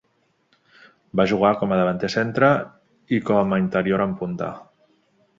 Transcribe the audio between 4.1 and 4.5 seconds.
punta.